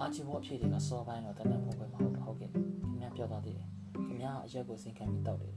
[0.00, 2.64] အာချီဘောအဖြစ်တွေကစောပိုင်းတော့တနေ့ပုံပဲမဟုတ်တော့ဟုတ်ကဲ့ခင်
[3.00, 3.68] ဗျားပြောသွားသေးတယ်
[4.06, 5.54] ခင်ဗျားအရက်ကိုစင်ခံပြီးတောက်တယ်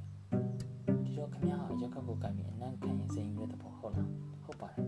[1.04, 4.10] ဒီတော့ခင်ဗျားအရက်ကကိုကင်ပြီးအနံ့ခံရင်စိန်ရတဲ့ပေါ့ဟုတ်လား
[4.44, 4.88] ဟုတ်ပါတယ်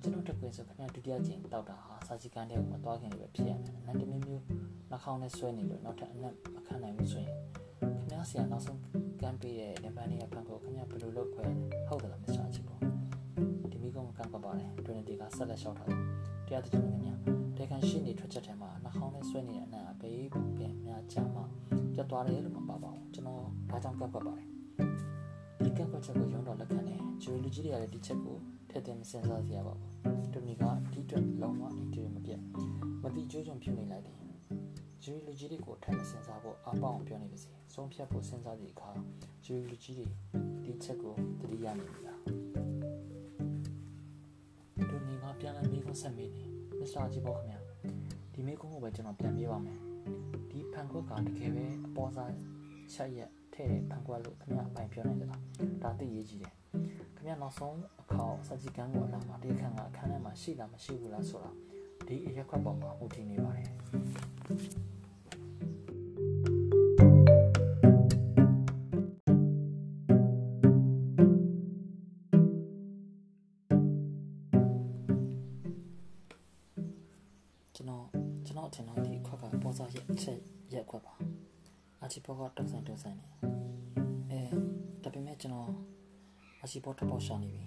[0.00, 4.42] ကျွန်တော်တက်ခွေဆိုခင်ဗျားဒုတိယချိန်တောက်တာဟာစာစီကန်းတဲ့ကိုမသွားခင်လေးပဲဖြစ်ရမယ်အနံ့တမျိုးမျိုး
[4.90, 7.36] နှာခေါင်းနဲ့ဆွဲနေလို့နောက်ထပ်အနံ့မခံနိုင်ဘူးဆိုရင်
[7.80, 8.80] ခင်ဗျားဆရာနောက်ဆုံး
[9.24, 11.46] ကမ်းပေးတဲ့လင်ပန်းလေးဖန်ကိုခင်ဗျားဘယ်လိုလုပ်ခွဲ
[11.88, 12.80] ဟုတ်တယ်လားမစ္စတာချီပေါ့
[13.70, 16.00] ဒီမိကုန်းကန့်ပတ်ပါတယ်တွင်တီကဆက်လက်လျှောက်ထားတယ်
[16.46, 17.14] တရားသူကြီးခင်ဗျာ
[17.56, 20.28] တေကန်ရှိနေထွက်ချက်ထဲမှာနှာခေါင်းနဲ့ဆွဲနေတဲ့အနံ့အဘေး
[20.58, 21.42] ပင်များချမ်းမှ
[21.94, 23.40] ပြတ်သွားတယ်လို့မပါပါဘူးကျွန်တော်
[23.70, 24.46] ဒါကြောင့်ကန့်ပတ်ပါတယ်
[25.64, 28.36] ဒီကန့်ပတ်ချက်ကိုရုံးတော်လက်ခံတယ်ဂျူလူကြီးတွေကလည်းဒီချက်ကို
[28.70, 30.62] ထည့်သွင်းမစင်စားစရာပါဘူးတူမီက
[30.92, 32.40] ဒီအတွက်လုံးဝအင်တီမပြတ်
[33.02, 34.23] မတိကျိုးချွန်ဖြစ်နေလိုက်တယ်
[35.04, 38.90] ဂျူရီလူကြီးတွေကိုထပ်မစင်စားဖို့အပေါအောင်ပြောနေပါစေဆုံးဖြတ်ဖို့စဉ်းစားသည့်အခါ
[39.44, 40.06] ဂျူရီလူကြီးတွေ
[40.64, 42.20] ဒီချက်ကိုတတိယနေပြီလား
[44.90, 46.44] ဒိုနီကပြန်လာမေးခွန်းဆက်မေးနေ
[46.78, 47.60] မစ္စတာဂျီဘောခင်ဗျာ
[48.32, 49.78] ဒီမေးခွန်းကိုပဲကျွန်တော်ပြန်ပြေးပါမယ်
[50.50, 52.30] ဒီဖန်ခွက်ကတကယ်ပဲအပေါ်စား
[52.94, 55.40] ချက်ရက်ထဲ့တဲ့ဖန်ခွက်လို့ခင်ဗျာအပိုင်ပြောနိုင်ကြလား
[55.82, 56.54] ဒါသိရေးကြည့်တယ်
[57.16, 61.50] ခင်ဗျာနောက်ဆုံးအခေါက်စัจ jikan ကိုအလားမှာတရားခံကအခန်းထဲမှာရှိလားမရှိဘူးလားဆိုတာ
[62.06, 63.70] ဒီအရက်ခွက်ပေါ်မှာမူတည်နေပါတယ်
[82.24, 83.26] အချီပေါ်ကတုံးဆိုင်တုံးဆိုင်နေ
[84.30, 84.40] အဲ
[85.02, 85.70] ဒါပေမဲ့ကျွန်တော်
[86.64, 87.62] အချီပေါ်ထပ်ပေါ်ရှာနေပြီ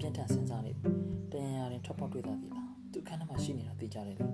[0.00, 0.72] ပြင်းထန်စဉ်းစားနေ
[1.32, 4.26] တန်ရာရင်ထပ်ပေါ်တွေ့တာဒီလားသူခန်းထဲမှာရှိနေတာသိကြတယ်လေ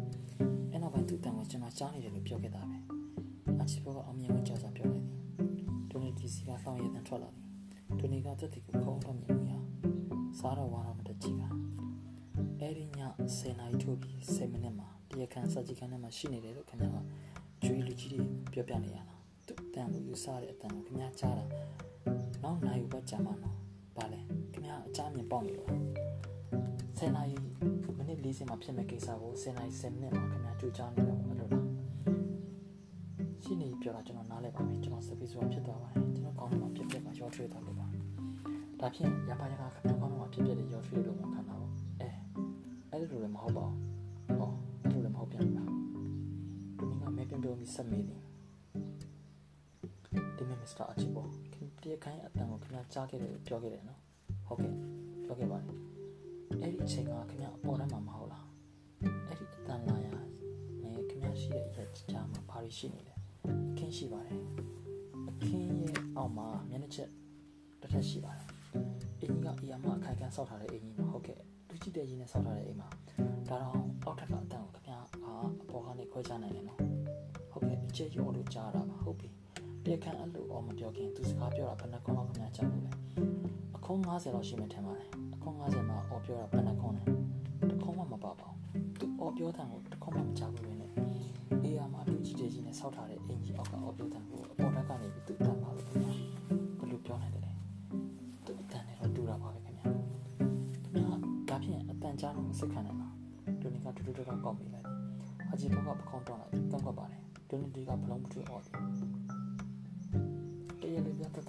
[0.70, 2.78] အဲ့နောက်ပိုင်းသူ့တန်ကိုကျွန်တော်ကြားနေတယ်လို့ပြောခဲ့တာပဲ
[3.60, 5.18] အချီပေါ်ကအမြင်ဝင်ကြောက်စားပြောလိုက်သည်
[5.90, 7.44] ဒိုနီဒီစီကဆောင်းရည်တန်ထွက်လာသည်
[7.98, 9.58] ဒိုနီကတက်တီကိုခုံးတော့မြင်မိဟာ
[10.38, 11.42] စားတော့ဝါတော့မတကြည့်က
[12.60, 12.88] အဲ့ဒီည
[13.36, 16.96] 10နာရီထိုးပြီး10မိနစ်မှာတရားခံစာကြည့်ခန်းထဲမှာရှိနေတယ်လို့ခင်ဗျားက
[17.64, 19.17] ကျွေးလူကြီးတွေပြောပြနေရတာသူ့
[19.78, 21.44] တန်ကိုယူဆတဲ့အတန်ကိုခင်ဗျားကြားတာ
[22.42, 23.56] နောက်နိုင်ဘက်ကြာမှနော်
[23.96, 24.20] ဗာလဲ
[24.52, 25.70] ခင်ဗျားအကြမ်းမြင်ပေါက်နေလို့
[26.98, 27.36] 10နာရီ
[27.96, 31.66] မိနစ်40မှာဖြစ်မဲ့ကိစ္စကို10နာရီ10မိနစ်မှာခင်ဗျားကြိုးကြားနေတော့မလို့လား
[33.44, 37.86] ရှိနေပြောတာကျွန်တော်နားလဲပါမယ်ကျွန်တော်စပီဆိုတာဖြစ်သွားပါတယ်ကျွန်တော်ကောင်းတယ်မှာပြက်ပြက်ကရောထွေးသွားလို့ပါ
[38.80, 42.08] ဒါဖြင့်ရပါရကခင်ဗျားကောင်းတယ်မှာပြက်ပြက်တဲ့ရောထွေးလို့မှခံတာပေါ့အဲ
[42.90, 44.50] အဲ့လိုလည်းမဟုတ်ပါဘူးဟော
[44.82, 48.27] အဲ့လိုလည်းမဟုတ်ပြန်ပါဒီနေ့ကမဲပြန်ပြောပြီးဆက်မေးတယ်
[50.38, 54.00] ဒီမစ္စတာအချီပေါ်ခင်ဗျားခိုင်းအတန်ကိုခင်ဗျားကြားခဲ့တယ်ပြောခဲ့တယ်နော်
[54.46, 54.74] ဟုတ်ကဲ့
[55.24, 55.74] ပြောခဲ့ပါတယ်
[56.62, 58.46] အဲ့ဒီအချိန်ကခင်ဗျားအပေါ်ထဲမှာမဟုတ်လား
[59.28, 60.06] အဲ့ဒီအတန်လာရ
[60.82, 63.14] နေခင်ဗျားရှိတဲ့အရက်ကြားမှာဘာတွေရှိနေလဲ
[63.70, 64.40] အခင်းရှိပါတယ်
[65.28, 67.10] အခင်းရဲ့အောက်မှာမျက်နှာချက်
[67.80, 72.88] တစ်ထက်ရှိပါတယ်အင်းကြီးကအီယာမအခိုင်ခံဆောက်ထားတဲ့အင်းကြီးနော်ဟုတ်ကဲ့လူကြည့်တဲ့ကြီးနဲ့ဆောက်ထားတဲ့အိမ်မှာ
[73.48, 76.80] ဒါတော့အောက်ထက်ကအတန်ကိုခင်ဗျားအာအပေါ်ကနေခွဲခြားနိုင်တယ်နော်
[77.50, 79.37] ဟုတ်ကဲ့အကျဉ်းရောလို့ကြားတာပါဟုတ်ပြီ
[79.88, 82.92] တရားခံအဲ့လိုအော်မပြောခင်သူစကားပြောတာဘယ်နှခေါက်လောက်ခင်ဗျားကြားလို့လဲ
[83.76, 87.02] အခုံး90လောက်ရှိမှထင်ပါတယ်အခုံး90မှာအော်ပြောတာဘယ်နှခေါက်လဲ
[87.70, 90.90] တခေါက်မှမပါပါဘူးသူအော်ပြောတဲ့ကိုတခေါက်မှမကြားဘူးလေနဲ့
[91.62, 96.12] အေးရမှာလူကြည့်တဲ့ကြီးနဲ့ဆောက်ထားတဲ့အင်ကြီးအောက်ကအော်ပြောတဲ့ကိုအပေါ်တက်ကနေပြီးသူတန်ပါလို့ခင်ဗျာ
[96.78, 97.52] ဘယ်လိုပြောနိုင်တယ်လဲ
[98.46, 99.94] သူတန်နေတော့တူတာပါပဲခင်ဗျာခင်
[100.94, 101.16] ဗျာ
[101.48, 103.14] ဒါဖြင့်အတန်ကြားလို့စိတ်ခံနိုင်လား
[103.60, 104.96] ဒိုနီကတူတူတော့ကောက်မိလိုက်တယ်
[105.52, 109.37] အကြီးဘောကပခုံးတော့လိုက်ကန့်ကွက်ပါတယ်ဒိုနီဒီကဘလုံးမထွေးအော်တယ်တရလေးပြ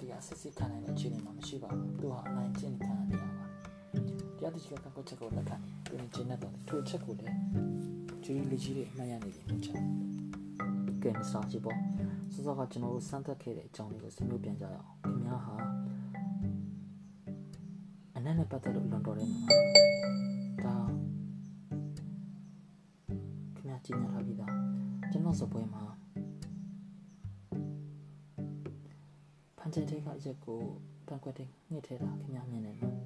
[0.00, 4.04] တ်တဲ့တရားစစ်စစ်ခံနိုင်တဲ့အခြေအနေမှာမရှိပါဘူးသူဟာအနိုင်ကျင့်ခံနေရပါတယ်
[4.38, 7.36] တရားသူကြီးကကန့်ကွက်ချက်ကိုလက်ခံဒိုနီကျင်းတဲ့တော့ထိုချက်ကိုလည်း
[8.24, 9.68] ဂျူရီလူကြီးတွေအမှတ်ရနေပြီမချ
[11.02, 11.78] ကဲမစ္စတာချီပေါ့
[12.32, 15.54] စောစောကကျွန်တော်တို့စမ်းသပ်ခဲ့တဲ့အကြောင်းလေးကိုဆွေးနွေးပြန်ကြရအောင်ခင်ဗျားဟာ
[18.16, 19.44] အနက်နဲ့ပတ်သက်လို့လွန်တော်တယ်နော်
[20.64, 20.76] ဒါ
[23.56, 24.54] ခင်ဗျားကြည့်နေထားပြီသား
[25.10, 25.82] ကျွန်တော်စပွဲမှာ
[29.74, 30.60] ဖန်ချဲတဲ့ကအရက်ကို
[31.08, 32.96] တန်ခွက်တဲ့ငှက်ထဲတာခင်ဗျားမြင်နေနော်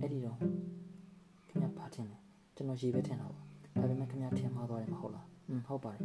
[0.00, 0.38] အဲ့ဒီတော့
[1.48, 2.18] ခင်ဗျားဘာထင်လဲ
[2.56, 3.40] ကျွန်တော်ရေပဲထင်တာပါ
[3.80, 6.04] ဒါပေမဲ့ခင်ဗျားထင်မှားသွားတယ်မဟုတ်လားอืมဟုတ်ပါတယ်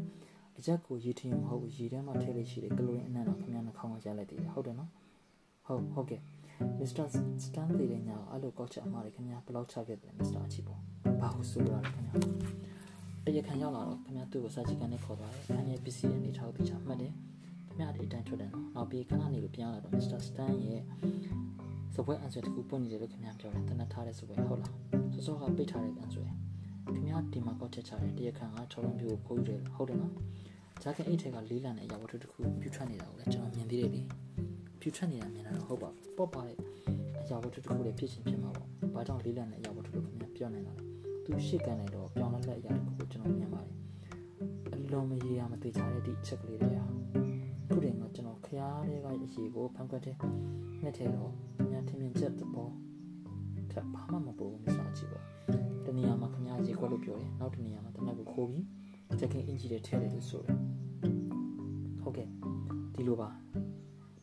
[0.57, 4.89] အချက်ကိုရေထင်မဟုတ်ဘူးရေထဲမှာထည့်လို့ရှိတယ်ကလိုရင်းအနံ့တော့ခင်ဗျားနှာခေါင်းကရလိုက်သေးတယ်ဟုတ်တယ်နော်
[5.65, 6.21] ဟုတ်ဟုတ်ကဲ့
[6.79, 10.79] မစ္စတာစတန်လီရဲ့ညာအဲ့လိုကောက်ချက်အမှားတွေခင်ဗျားဘယ်လောက်ချခဲ့တယ်မစ္စတာအချီပေါ့
[11.21, 12.15] ဘာဟုတ်ဆိုရလဲခင်ဗျာ
[13.25, 17.13] တရားခံရောက်လာတော့ခင်ဗျားသူ့ကိုစာချီကန်နဲ့ခေါ်သွားတယ်အန်ရဲ့ပစ္စည်းတွေနေထားပြီးချမှတ်တယ်
[17.75, 20.81] ခင်ဗျားဒီအတိုင်းထွက်တယ်နော်နောက်ပြီးခဏနေလို့ပြန်လာတော့မစ္စတာစတန်ရဲ့
[21.95, 24.73] စပွဲအန်ဆွဲတခုပွင့်နေတယ်လို့ခင်ဗျားပြောတယ်တနတ်ထားတဲ့စပွဲဟုတ်လား
[25.13, 26.25] စောစောကပိတ်ထားတဲ့အန်ဆွဲ
[26.93, 30.13] ခင်ဗျားဒီမှာကောက်ချက်ချတယ်တရားခံက6လုံးပြိုကိုခိုးယူတယ်ဟုတ်တယ်နော်
[30.81, 34.01] ဂျာကင်အိတ်ထဲကလေးလံတဲ့အရာဝတ္ထုတစ်ခုပြူထွက်နေတာကိုလည်းကျွန်တော်မြင်သေးတယ်လေ
[34.79, 36.57] ပြူထွက်နေတာမြင်တာတော့ဟုတ်ပါဘူးပေါ့ပါတဲ့
[37.21, 40.83] အရာဝတ္ထုတစ်ခုလည်းဖြစ်ချင်းဖြစ်မှာပေါ့ဘာကြောင့်လေးလံတဲ့အရာဝတ္ထုလို့ခင်ဗျားပြောနေတာလဲ
[41.23, 43.75] သူရှေ့ကန်နေတော့ပြောင်းလဲလက်အရာတစ်ခုကိုကျွန်တော်မြင်ပါတယ်
[44.73, 47.24] အလုံးမရေရမသေးချတဲ့ဒီအချက်ကလေးတွေက
[47.69, 50.15] ခုတည်းကကျွန်တော်ခရားတွေကအရေးကိုဖန်ခွက်တဲ့
[50.81, 51.31] နှစ်ထဲတော့
[51.71, 52.69] ညထင်မြင်ချက်သဘော
[53.71, 55.21] ထပ်ဘာမှမပိုဘူးမစားကြည့်ပါ
[55.85, 58.65] တနေရာမှာခမားရေခွက်လို့ပြောတယ်နောက်တနေရာမှာတနက်ကိုခိုးပြီး
[59.19, 60.57] ချက်ကင်းအင်ဂျီတွေထည့်တယ်လို့ဆိုတယ်
[62.01, 62.27] ဟုတ်ကဲ့
[62.93, 63.29] ဒီလိုပါ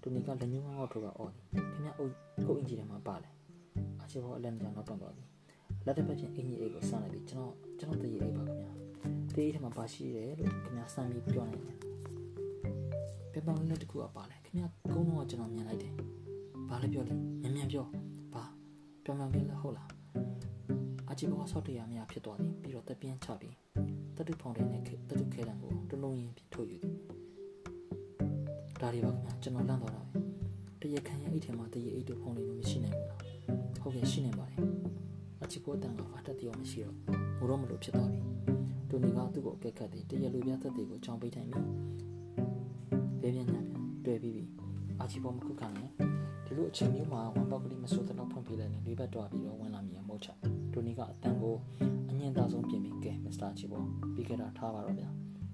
[0.03, 1.37] တူနီကလက်ညှိုးငေါ့ထုတ်ကအော်ခ
[1.77, 2.13] င်ဗျအုပ်
[2.47, 3.31] ခုတ်အင်ဂျီထဲမှာပါလေ
[4.03, 5.25] အချေဘောအလန်ကြောင်တော့တော့သွားပြီ
[5.87, 8.73] လက်တစ်ဖက်ချင်းအင်ဂျီအိတ်ကိုစမ်းလိုက်ပြီးကျွန်တော်ကျွန်တော်တည်အိတ်ပါခင်ဗျာ
[9.35, 11.92] တည်အိတ်ထဲမှာပါရှိတယ်လို့ခင်ဗျစမ်းပြီးပြောနိုင်တယ်
[13.33, 15.93] ပြပန်းလက်တစ်ခုကပါလေခင်ဗျကုန်းတော့ကျွန်တော်မြင်လိုက်တယ်
[16.69, 17.87] ဘာလဲပြောလဲမြန်မြန်ပြော
[18.35, 18.45] ဘာ
[19.05, 19.89] ပြောင်းပြောင်းပြောလဲဟုတ်လား
[21.11, 23.57] အချေဘောဆော့တရားမရဖြစ်သွားပြီပြီးတော့တပြင်းချပြီး
[24.17, 24.91] တတုဖောင်တဲ့နဲ့တ
[25.21, 26.95] တုခဲတံကိုတလုံးရင်ထုတ်ယူသည်
[28.81, 30.19] ဒါတွေပါခင်ဗျာကျွန်တော်လန့်သွားတာပဲ
[30.83, 33.21] တရခံရဲ့အိတ်ထဲမှာတရအိတ်တို့ဖုန်းလေးလို့မရှိနိုင်ဘူးလား
[33.83, 34.61] ဟုတ်ကဲ့ရှိနေပါတယ်
[35.43, 36.97] အချီကိုတန်ကအတက်တရောမရှိတော့
[37.39, 38.21] ငိုတော့မလို့ဖြစ်သွားပြီ
[38.89, 41.61] တူနီကသူ့ကိုအကဲခတ်တယ်တရလူပြသက်တွေကိုကြောင်းပိတ်ထိုင်ပြီ
[43.23, 44.45] ဘဲပြန်ညာပြန်တွေ့ပြီးပြီ
[45.01, 45.89] အချီပေါ်မခုခံနဲ့
[46.47, 50.29] ဒီလိုအချိန်မျိုးမှာဝန်ပေါက်ကလေးမစိုးတဲ့လောက်ဖွင့်ပြလိုက်ရင်လေးဘက်တွားပြီးတော့ဝင်လာမိရမဟုတ်ချ
[50.73, 51.57] တူနီကအတန်ကို
[52.11, 55.09] အငင်းသားဆုံးပြင်ပြီးကဲမစ္စတာချီပေါ်ပြီးခဲ့တာထားပါတော့ဗျာ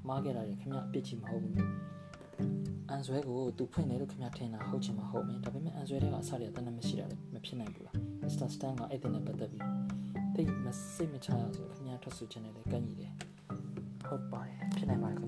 [0.09, 1.55] မှားခဲ့တာတွေခင်ဗျအပြစ်ကြီးမဟုတ်ဘူး
[2.91, 9.65] အန်ဆွဲကိုသူဖွင့်တယ်လို့ခင်ဗျထင်တာဟုတ်ချင်မှဟုတ်မယ်ဒါပေမဲ့အန်ဆွဲတွေကအစရတဲ့တနမရှိတာလည်းမဖြစ်နိုင်ဘူးလားမစ္စတာစတန်ကအဲ့တဲ့နဲ့ပတ်သက်ပြီး
[10.37, 13.13] တိတ်မစိတ်မချရဆိုခင်ဗျထွက်ဆိုချင်တယ်လည်းကန့်ညီတယ်
[14.07, 15.28] ဟုတ်ပါတယ်ဖြစ်နိုင်ပါတယ်ခင်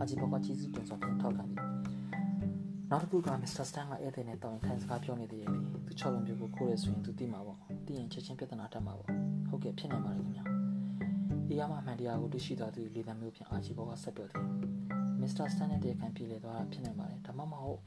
[0.00, 1.60] အဂျီဘောကချီစုတင်ဆောင်ပြန်ထောက်ခံတယ်
[2.90, 9.10] နောက်တစ်ခုကမစ္စတာစတန်ကအဲ့တဲ့နဲ့တောင်းခိုင်းစကားပြောနေသေးတယ်လေသူချော်လွန်ပြကိုခိုးရဆိုရင်သူသိမှာပေါ့သိရင်ချက်ချင်းပြဿနာတက်မှာပေါ့
[9.48, 10.42] ဟုတ်ကဲ့ဖြစ်နိုင်ပါတယ်ခင်ဗျ
[11.48, 14.40] အေးရမမှန်တရားကိုတွေ့ရှိသွားသူလေသံမျိုးဖြင့်အာချီဘောကဆက်ပြောတယ်
[15.20, 17.80] မစ္စတာစတန်နဲ့တရားခံပြေလေသွားတာဖြစ်နိုင်ပါတယ်ဒါမှမဟုတ်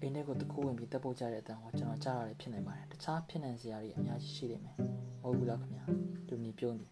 [0.00, 4.76] အိမ်ထဲကိုတကူဝင်ပြီးတပ်ပုတ်ကြတဲ့အတန်ကိုကျွန်တော်ကြားရတယ်ဖြစ်နိုင်ပါတယ်တခြားဖြစ်နိုင်စရာတွေအများကြီးရှိနေမယ်
[5.22, 5.80] မဟုတ်ဘူးလားခင်ဗျ
[6.28, 6.90] သူနီပြုံးတယ်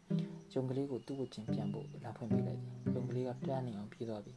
[0.52, 4.34] ဂျုံကလေးကိုသူ့ကိုချင်းပြန်ဖို့လာဖွင့်ပေးလိုက်တယ်ဂျုံကလေးကတန်းနေအောင်ပြေးသွားပြီ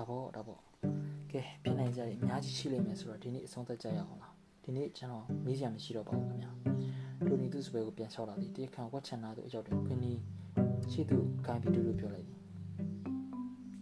[0.00, 0.60] ဒါပေါ့ဒါပေါ့
[1.30, 4.34] ကဲဖြစ်နိုင်ကြရအများကြီးရှိလိမ့်မယ်ဆိုတော့ဒီနေ့အဆုံးသတ်ကြရအောင်လား
[4.64, 6.50] ဒီနေ့ကျွန်တော်မေးစရာမရှိတော့ပါဘူးခင်ဗျာ
[7.26, 10.12] လူနီသူ့စပယ်ကိုပြန်လျှောက်လာသည်တေခံဝက်ချန်နာတို့အရောက်တွင်ခွင်းနီ
[10.92, 12.38] ရှိသူကိုင်းပြီးတူတူပြောလိုက်သည်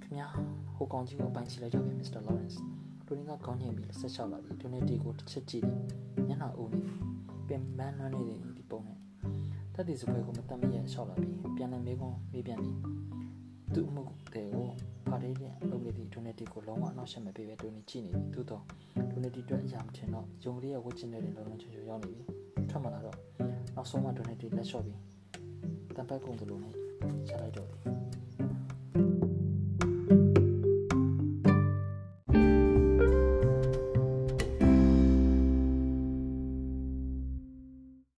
[0.02, 0.28] ခင်ဗျာ
[0.74, 2.62] ဟိုကောင်ကြီးကိုပိုင်းချလိုက်ကြပြီမစ္စတာလော်ရန့်စ်
[3.06, 6.98] လူနီကကောင်းညင်ပြီးဆက်လျှောက်လာသည်ဒိုနေတီကိုတစ်ချက်ကြည့်သည်မျက်နှာအုံနေသည်
[7.48, 8.98] ပင်မန်းနှွမ်းနေတဲ့ဒီပုံနဲ့
[9.74, 12.76] တက်တီစပယ်ကိုမတတ်မရလျှောက်လာပြီးပြန်လည်းမေးခွန်းမေးပြန်သည်
[13.74, 14.68] သူ့အမှုတွေကို
[15.08, 18.62] ဖားလေးနဲ့လုပ်နေသည့်ဒိုနေတီကိုလုံးဝအနောက်ရှက်မပေးပဲဒိုနေကြည့်နေသည်သို့တော့
[19.10, 22.24] ဒိုနေတီအတွက်အရာမထင်တော့ဂျုံကလေးရဲ့ဝတ်ချင်တဲ့လုံလုံချုံချုံရောက်နေပြီ
[22.70, 23.16] ထွက်မလာတော့
[23.74, 24.98] နောက်ဆုံးမှဒိုနေတီလက်လျှော့ပြီး
[25.96, 26.74] တံပတ်ကုန်သလိုနဲ့
[27.28, 27.82] ချလိုက်တော့သည်